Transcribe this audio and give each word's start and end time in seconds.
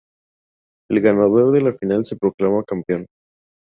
El 0.89 0.99
ganador 1.01 1.51
de 1.53 1.61
la 1.61 1.73
final 1.73 2.03
se 2.05 2.17
proclama 2.17 2.63
campeón. 2.63 3.05